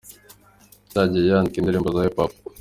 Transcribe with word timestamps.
Yatangiye 0.83 1.25
yandika 1.31 1.57
indirimbo 1.57 1.89
za 1.95 2.05
Hip 2.05 2.17
Hop. 2.19 2.31